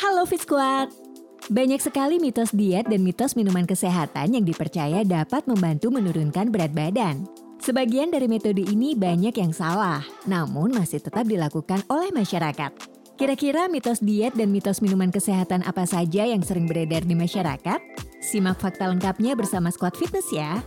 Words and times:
Halo 0.00 0.24
Fit 0.24 0.40
Squad! 0.40 0.96
Banyak 1.52 1.76
sekali 1.76 2.16
mitos 2.16 2.56
diet 2.56 2.88
dan 2.88 3.04
mitos 3.04 3.36
minuman 3.36 3.68
kesehatan 3.68 4.32
yang 4.32 4.48
dipercaya 4.48 5.04
dapat 5.04 5.44
membantu 5.44 5.92
menurunkan 5.92 6.48
berat 6.48 6.72
badan. 6.72 7.28
Sebagian 7.60 8.08
dari 8.08 8.24
metode 8.24 8.64
ini 8.64 8.96
banyak 8.96 9.36
yang 9.36 9.52
salah, 9.52 10.00
namun 10.24 10.72
masih 10.72 11.04
tetap 11.04 11.28
dilakukan 11.28 11.84
oleh 11.92 12.08
masyarakat. 12.16 12.72
Kira-kira 13.20 13.68
mitos 13.68 14.00
diet 14.00 14.32
dan 14.32 14.48
mitos 14.48 14.80
minuman 14.80 15.12
kesehatan 15.12 15.60
apa 15.68 15.84
saja 15.84 16.24
yang 16.24 16.40
sering 16.40 16.64
beredar 16.64 17.04
di 17.04 17.12
masyarakat? 17.12 17.80
Simak 18.24 18.56
fakta 18.56 18.88
lengkapnya 18.88 19.36
bersama 19.36 19.68
Squad 19.68 20.00
Fitness 20.00 20.32
ya. 20.32 20.64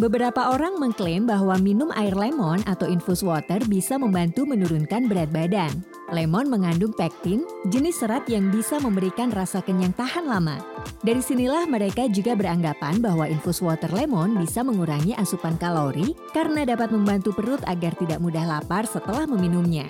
Beberapa 0.00 0.48
orang 0.48 0.80
mengklaim 0.80 1.28
bahwa 1.28 1.60
minum 1.60 1.92
air 1.92 2.16
lemon 2.16 2.64
atau 2.64 2.88
infus 2.88 3.20
water 3.20 3.60
bisa 3.68 4.00
membantu 4.00 4.48
menurunkan 4.48 5.12
berat 5.12 5.28
badan. 5.28 5.89
Lemon 6.10 6.50
mengandung 6.50 6.90
pektin, 6.90 7.46
jenis 7.70 8.02
serat 8.02 8.26
yang 8.26 8.50
bisa 8.50 8.82
memberikan 8.82 9.30
rasa 9.30 9.62
kenyang 9.62 9.94
tahan 9.94 10.26
lama. 10.26 10.58
Dari 11.06 11.22
sinilah 11.22 11.70
mereka 11.70 12.10
juga 12.10 12.34
beranggapan 12.34 12.98
bahwa 12.98 13.30
infus 13.30 13.62
water 13.62 13.94
lemon 13.94 14.34
bisa 14.34 14.66
mengurangi 14.66 15.14
asupan 15.14 15.54
kalori 15.54 16.18
karena 16.34 16.66
dapat 16.66 16.90
membantu 16.90 17.30
perut 17.30 17.62
agar 17.70 17.94
tidak 17.94 18.18
mudah 18.18 18.42
lapar 18.42 18.90
setelah 18.90 19.22
meminumnya. 19.22 19.86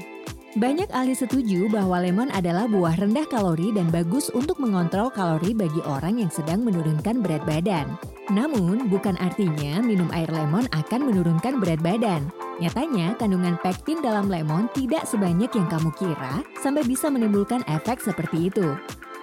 Banyak 0.61 0.93
ahli 0.93 1.17
setuju 1.17 1.73
bahwa 1.73 2.05
lemon 2.05 2.29
adalah 2.37 2.69
buah 2.69 3.01
rendah 3.01 3.25
kalori 3.25 3.73
dan 3.73 3.89
bagus 3.89 4.29
untuk 4.37 4.61
mengontrol 4.61 5.09
kalori 5.09 5.57
bagi 5.57 5.81
orang 5.89 6.21
yang 6.21 6.29
sedang 6.29 6.61
menurunkan 6.67 7.25
berat 7.25 7.47
badan. 7.49 7.97
Namun, 8.29 8.93
bukan 8.93 9.17
artinya 9.25 9.81
minum 9.81 10.11
air 10.13 10.29
lemon 10.29 10.69
akan 10.75 11.01
menurunkan 11.07 11.63
berat 11.63 11.81
badan. 11.81 12.29
Nyatanya, 12.61 13.17
kandungan 13.17 13.57
pektin 13.65 14.05
dalam 14.05 14.29
lemon 14.29 14.69
tidak 14.77 15.09
sebanyak 15.09 15.49
yang 15.49 15.65
kamu 15.73 15.89
kira 15.97 16.45
sampai 16.61 16.85
bisa 16.85 17.09
menimbulkan 17.09 17.65
efek 17.65 18.05
seperti 18.05 18.53
itu. 18.53 18.77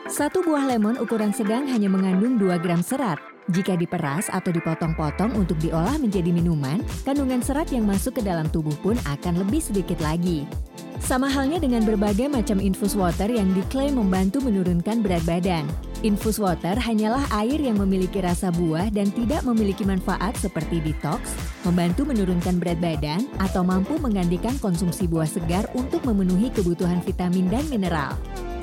Satu 0.10 0.42
buah 0.42 0.66
lemon 0.66 0.98
ukuran 0.98 1.30
sedang 1.30 1.70
hanya 1.70 1.86
mengandung 1.86 2.42
2 2.42 2.58
gram 2.58 2.82
serat. 2.82 3.37
Jika 3.48 3.80
diperas 3.80 4.28
atau 4.28 4.52
dipotong-potong 4.52 5.32
untuk 5.40 5.56
diolah 5.64 5.96
menjadi 5.96 6.36
minuman, 6.36 6.84
kandungan 7.08 7.40
serat 7.40 7.72
yang 7.72 7.88
masuk 7.88 8.20
ke 8.20 8.22
dalam 8.24 8.52
tubuh 8.52 8.76
pun 8.84 9.00
akan 9.08 9.40
lebih 9.40 9.64
sedikit 9.64 10.04
lagi. 10.04 10.44
Sama 11.00 11.32
halnya 11.32 11.62
dengan 11.62 11.88
berbagai 11.88 12.28
macam 12.28 12.60
infus 12.60 12.92
water 12.92 13.32
yang 13.32 13.56
diklaim 13.56 13.96
membantu 13.96 14.44
menurunkan 14.44 15.00
berat 15.00 15.24
badan. 15.24 15.64
Infus 16.04 16.44
water 16.44 16.76
hanyalah 16.76 17.24
air 17.40 17.58
yang 17.64 17.80
memiliki 17.80 18.20
rasa 18.20 18.52
buah 18.52 18.92
dan 18.92 19.16
tidak 19.16 19.48
memiliki 19.48 19.88
manfaat 19.88 20.36
seperti 20.36 20.84
detox, 20.84 21.32
membantu 21.64 22.04
menurunkan 22.04 22.60
berat 22.60 22.84
badan, 22.84 23.24
atau 23.40 23.64
mampu 23.64 23.96
menggantikan 23.98 24.60
konsumsi 24.60 25.08
buah 25.08 25.30
segar 25.30 25.72
untuk 25.72 26.04
memenuhi 26.04 26.52
kebutuhan 26.52 27.00
vitamin 27.00 27.48
dan 27.48 27.64
mineral. 27.72 28.14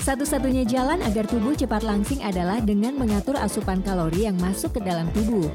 Satu-satunya 0.05 0.69
jalan 0.69 1.00
agar 1.00 1.24
tubuh 1.24 1.56
cepat 1.56 1.80
langsing 1.80 2.20
adalah 2.20 2.60
dengan 2.60 2.92
mengatur 2.92 3.41
asupan 3.41 3.80
kalori 3.80 4.28
yang 4.28 4.36
masuk 4.36 4.77
ke 4.77 4.80
dalam 4.84 5.08
tubuh. 5.16 5.48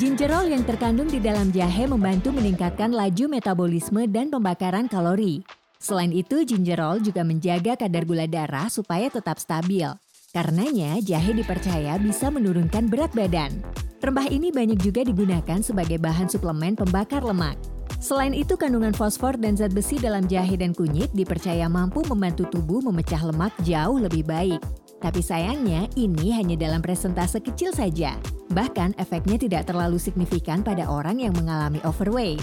Gingerol 0.00 0.48
yang 0.48 0.64
terkandung 0.64 1.12
di 1.12 1.20
dalam 1.20 1.52
jahe 1.52 1.84
membantu 1.84 2.32
meningkatkan 2.32 2.88
laju 2.88 3.28
metabolisme 3.28 4.08
dan 4.08 4.32
pembakaran 4.32 4.88
kalori. 4.88 5.44
Selain 5.76 6.08
itu, 6.08 6.40
gingerol 6.48 7.04
juga 7.04 7.20
menjaga 7.20 7.76
kadar 7.76 8.08
gula 8.08 8.24
darah 8.24 8.72
supaya 8.72 9.12
tetap 9.12 9.36
stabil. 9.36 9.92
Karenanya, 10.32 10.96
jahe 11.04 11.36
dipercaya 11.36 12.00
bisa 12.00 12.32
menurunkan 12.32 12.88
berat 12.88 13.12
badan. 13.12 13.60
Rempah 14.00 14.32
ini 14.32 14.48
banyak 14.48 14.80
juga 14.80 15.04
digunakan 15.04 15.60
sebagai 15.60 16.00
bahan 16.00 16.32
suplemen 16.32 16.80
pembakar 16.80 17.20
lemak. 17.20 17.60
Selain 18.02 18.34
itu, 18.34 18.58
kandungan 18.58 18.90
fosfor 18.90 19.38
dan 19.38 19.54
zat 19.54 19.70
besi 19.70 19.94
dalam 19.94 20.26
jahe 20.26 20.58
dan 20.58 20.74
kunyit 20.74 21.14
dipercaya 21.14 21.70
mampu 21.70 22.02
membantu 22.10 22.50
tubuh 22.50 22.82
memecah 22.82 23.22
lemak 23.22 23.54
jauh 23.62 24.02
lebih 24.02 24.26
baik. 24.26 24.58
Tapi 24.98 25.22
sayangnya, 25.22 25.86
ini 25.94 26.34
hanya 26.34 26.58
dalam 26.58 26.82
presentase 26.82 27.38
kecil 27.38 27.70
saja. 27.70 28.18
Bahkan, 28.50 28.98
efeknya 28.98 29.38
tidak 29.38 29.70
terlalu 29.70 30.02
signifikan 30.02 30.66
pada 30.66 30.90
orang 30.90 31.22
yang 31.22 31.30
mengalami 31.38 31.78
overweight. 31.86 32.42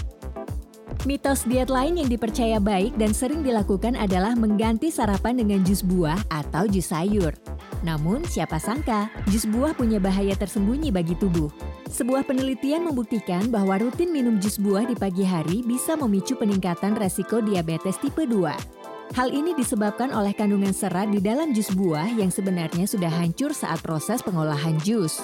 Mitos 1.04 1.44
diet 1.44 1.68
lain 1.68 2.00
yang 2.00 2.08
dipercaya 2.08 2.56
baik 2.56 2.96
dan 2.96 3.12
sering 3.12 3.44
dilakukan 3.44 4.00
adalah 4.00 4.32
mengganti 4.32 4.88
sarapan 4.88 5.44
dengan 5.44 5.60
jus 5.60 5.84
buah 5.84 6.16
atau 6.32 6.64
jus 6.72 6.88
sayur. 6.88 7.36
Namun, 7.84 8.24
siapa 8.24 8.56
sangka 8.56 9.12
jus 9.28 9.44
buah 9.44 9.76
punya 9.76 10.00
bahaya 10.00 10.32
tersembunyi 10.36 10.88
bagi 10.88 11.16
tubuh. 11.20 11.69
Sebuah 11.90 12.22
penelitian 12.22 12.86
membuktikan 12.86 13.50
bahwa 13.50 13.74
rutin 13.82 14.14
minum 14.14 14.38
jus 14.38 14.62
buah 14.62 14.86
di 14.86 14.94
pagi 14.94 15.26
hari 15.26 15.66
bisa 15.66 15.98
memicu 15.98 16.38
peningkatan 16.38 16.94
resiko 16.94 17.42
diabetes 17.42 17.98
tipe 17.98 18.22
2. 18.30 19.18
Hal 19.18 19.28
ini 19.34 19.58
disebabkan 19.58 20.14
oleh 20.14 20.30
kandungan 20.30 20.70
serat 20.70 21.10
di 21.10 21.18
dalam 21.18 21.50
jus 21.50 21.66
buah 21.74 22.06
yang 22.14 22.30
sebenarnya 22.30 22.86
sudah 22.86 23.10
hancur 23.10 23.50
saat 23.50 23.82
proses 23.82 24.22
pengolahan 24.22 24.78
jus. 24.86 25.18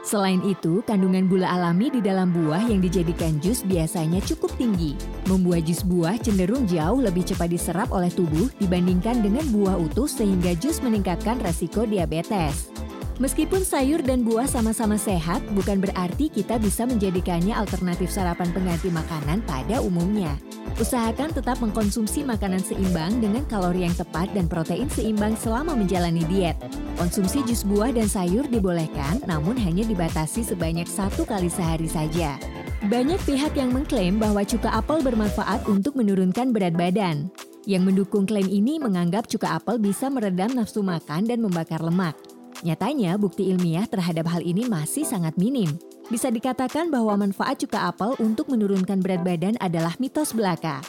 Selain 0.00 0.40
itu, 0.40 0.80
kandungan 0.88 1.28
gula 1.28 1.52
alami 1.52 1.92
di 1.92 2.00
dalam 2.00 2.32
buah 2.32 2.64
yang 2.64 2.80
dijadikan 2.80 3.36
jus 3.44 3.60
biasanya 3.66 4.24
cukup 4.24 4.54
tinggi, 4.56 4.96
membuat 5.28 5.68
jus 5.68 5.84
buah 5.84 6.16
cenderung 6.16 6.64
jauh 6.64 6.96
lebih 6.96 7.28
cepat 7.28 7.52
diserap 7.52 7.92
oleh 7.92 8.08
tubuh 8.08 8.48
dibandingkan 8.56 9.20
dengan 9.20 9.44
buah 9.52 9.76
utuh 9.76 10.08
sehingga 10.08 10.56
jus 10.56 10.80
meningkatkan 10.80 11.36
resiko 11.44 11.84
diabetes. 11.84 12.75
Meskipun 13.16 13.64
sayur 13.64 14.04
dan 14.04 14.28
buah 14.28 14.44
sama-sama 14.44 15.00
sehat, 15.00 15.40
bukan 15.56 15.80
berarti 15.80 16.28
kita 16.28 16.60
bisa 16.60 16.84
menjadikannya 16.84 17.56
alternatif 17.56 18.12
sarapan 18.12 18.52
pengganti 18.52 18.92
makanan 18.92 19.40
pada 19.48 19.80
umumnya. 19.80 20.36
Usahakan 20.76 21.32
tetap 21.32 21.56
mengkonsumsi 21.64 22.28
makanan 22.28 22.60
seimbang 22.60 23.16
dengan 23.24 23.40
kalori 23.48 23.88
yang 23.88 23.96
tepat 23.96 24.28
dan 24.36 24.44
protein 24.44 24.92
seimbang 24.92 25.32
selama 25.32 25.72
menjalani 25.72 26.28
diet. 26.28 26.60
Konsumsi 27.00 27.40
jus 27.48 27.64
buah 27.64 27.88
dan 27.88 28.04
sayur 28.04 28.44
dibolehkan, 28.52 29.24
namun 29.24 29.56
hanya 29.64 29.88
dibatasi 29.88 30.44
sebanyak 30.44 30.84
satu 30.84 31.24
kali 31.24 31.48
sehari 31.48 31.88
saja. 31.88 32.36
Banyak 32.84 33.24
pihak 33.24 33.56
yang 33.56 33.72
mengklaim 33.72 34.20
bahwa 34.20 34.44
cuka 34.44 34.68
apel 34.76 35.00
bermanfaat 35.00 35.64
untuk 35.64 35.96
menurunkan 35.96 36.52
berat 36.52 36.76
badan. 36.76 37.32
Yang 37.64 37.82
mendukung 37.88 38.28
klaim 38.28 38.46
ini 38.46 38.76
menganggap 38.76 39.24
cuka 39.24 39.56
apel 39.56 39.80
bisa 39.80 40.12
meredam 40.12 40.52
nafsu 40.52 40.84
makan 40.84 41.24
dan 41.24 41.40
membakar 41.40 41.80
lemak. 41.80 42.35
Nyatanya, 42.64 43.20
bukti 43.20 43.52
ilmiah 43.52 43.84
terhadap 43.84 44.32
hal 44.32 44.40
ini 44.40 44.64
masih 44.64 45.04
sangat 45.04 45.36
minim. 45.36 45.76
Bisa 46.08 46.30
dikatakan 46.30 46.88
bahwa 46.88 47.26
manfaat 47.26 47.60
cuka 47.60 47.90
apel 47.90 48.14
untuk 48.22 48.48
menurunkan 48.48 49.02
berat 49.02 49.26
badan 49.26 49.58
adalah 49.58 49.92
mitos 49.98 50.32
belaka. 50.32 50.80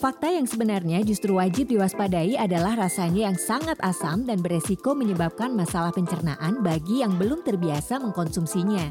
Fakta 0.00 0.32
yang 0.32 0.48
sebenarnya 0.48 1.04
justru 1.04 1.36
wajib 1.36 1.68
diwaspadai 1.68 2.32
adalah 2.40 2.72
rasanya 2.72 3.28
yang 3.28 3.36
sangat 3.36 3.76
asam 3.84 4.24
dan 4.24 4.40
beresiko 4.40 4.96
menyebabkan 4.96 5.52
masalah 5.52 5.92
pencernaan 5.92 6.64
bagi 6.64 7.04
yang 7.04 7.20
belum 7.20 7.44
terbiasa 7.44 8.00
mengkonsumsinya. 8.00 8.88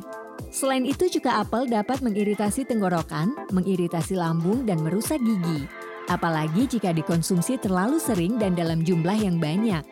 Selain 0.53 0.85
itu, 0.85 1.09
cuka 1.17 1.41
apel 1.41 1.66
dapat 1.66 2.06
mengiritasi 2.06 2.69
tenggorokan, 2.69 3.34
mengiritasi 3.50 4.22
lambung, 4.22 4.69
dan 4.69 4.85
merusak 4.85 5.17
gigi. 5.17 5.66
Apalagi 6.09 6.66
jika 6.66 6.90
dikonsumsi 6.92 7.62
terlalu 7.62 8.02
sering 8.02 8.42
dan 8.42 8.58
dalam 8.58 8.81
jumlah 8.81 9.16
yang 9.16 9.38
banyak. 9.38 9.86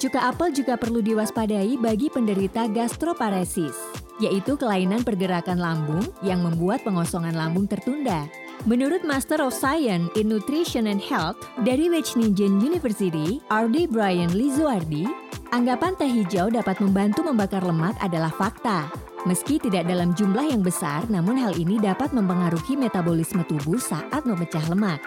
Cuka 0.00 0.32
apel 0.32 0.50
juga 0.50 0.74
perlu 0.74 1.04
diwaspadai 1.04 1.78
bagi 1.78 2.10
penderita 2.10 2.66
gastroparesis 2.66 3.98
yaitu 4.18 4.58
kelainan 4.58 5.06
pergerakan 5.06 5.58
lambung 5.58 6.02
yang 6.26 6.42
membuat 6.42 6.82
pengosongan 6.82 7.34
lambung 7.34 7.70
tertunda. 7.70 8.26
Menurut 8.66 9.06
Master 9.06 9.38
of 9.38 9.54
Science 9.54 10.10
in 10.18 10.26
Nutrition 10.26 10.90
and 10.90 10.98
Health 10.98 11.38
dari 11.62 11.86
Wageningen 11.86 12.58
University, 12.58 13.38
R.D. 13.46 13.94
Brian 13.94 14.34
Lizuardi, 14.34 15.06
anggapan 15.54 15.94
teh 15.94 16.10
hijau 16.10 16.50
dapat 16.50 16.82
membantu 16.82 17.22
membakar 17.22 17.62
lemak 17.62 17.94
adalah 18.02 18.34
fakta. 18.34 18.90
Meski 19.30 19.62
tidak 19.62 19.86
dalam 19.86 20.10
jumlah 20.14 20.50
yang 20.50 20.62
besar, 20.62 21.06
namun 21.06 21.38
hal 21.38 21.54
ini 21.54 21.78
dapat 21.78 22.10
mempengaruhi 22.10 22.74
metabolisme 22.74 23.46
tubuh 23.46 23.78
saat 23.78 24.26
memecah 24.26 24.62
lemak. 24.66 24.98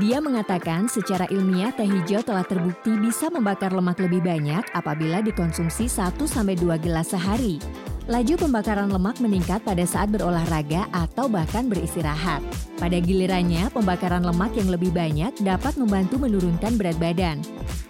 Dia 0.00 0.24
mengatakan 0.24 0.88
secara 0.88 1.28
ilmiah 1.28 1.68
teh 1.68 1.84
hijau 1.84 2.24
telah 2.24 2.48
terbukti 2.48 2.96
bisa 2.96 3.28
membakar 3.28 3.76
lemak 3.76 4.00
lebih 4.00 4.24
banyak 4.24 4.64
apabila 4.72 5.20
dikonsumsi 5.20 5.84
1-2 5.84 6.64
gelas 6.80 7.12
sehari. 7.12 7.60
Laju 8.10 8.34
pembakaran 8.34 8.90
lemak 8.90 9.22
meningkat 9.22 9.62
pada 9.62 9.86
saat 9.86 10.10
berolahraga 10.10 10.90
atau 10.90 11.30
bahkan 11.30 11.70
beristirahat. 11.70 12.42
Pada 12.82 12.98
gilirannya, 12.98 13.70
pembakaran 13.70 14.26
lemak 14.26 14.58
yang 14.58 14.74
lebih 14.74 14.90
banyak 14.90 15.30
dapat 15.46 15.78
membantu 15.78 16.18
menurunkan 16.18 16.74
berat 16.74 16.98
badan. 16.98 17.38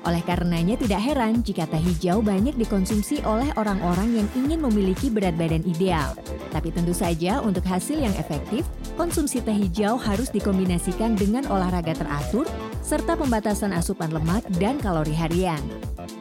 Oleh 0.04 0.20
karenanya 0.20 0.76
tidak 0.76 1.00
heran 1.00 1.40
jika 1.40 1.64
teh 1.64 1.80
hijau 1.80 2.20
banyak 2.20 2.52
dikonsumsi 2.60 3.24
oleh 3.24 3.48
orang-orang 3.56 4.20
yang 4.20 4.28
ingin 4.36 4.60
memiliki 4.60 5.08
berat 5.08 5.32
badan 5.40 5.64
ideal. 5.64 6.12
Tapi 6.52 6.68
tentu 6.68 6.92
saja 6.92 7.40
untuk 7.40 7.64
hasil 7.64 7.96
yang 7.96 8.12
efektif, 8.20 8.68
konsumsi 9.00 9.40
teh 9.40 9.56
hijau 9.56 9.96
harus 9.96 10.28
dikombinasikan 10.28 11.16
dengan 11.16 11.48
olahraga 11.48 11.96
teratur 11.96 12.44
serta 12.84 13.16
pembatasan 13.16 13.72
asupan 13.72 14.12
lemak 14.12 14.44
dan 14.60 14.76
kalori 14.76 15.16
harian. 15.16 15.64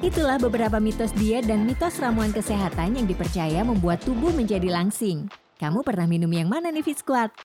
Itulah 0.06 0.38
beberapa 0.38 0.78
mitos 0.78 1.16
diet 1.18 1.50
dan 1.50 1.66
mitos 1.66 1.98
ramuan 1.98 2.30
kesehatan 2.30 3.00
yang 3.00 3.08
dipercaya 3.10 3.66
membuat 3.66 4.04
tubuh 4.06 4.30
menjadi 4.36 4.70
langsing. 4.70 5.32
Kamu 5.58 5.82
pernah 5.82 6.06
minum 6.06 6.30
yang 6.30 6.50
mana 6.50 6.70
nih 6.70 6.86
Fit 6.86 7.02
Squad? 7.02 7.34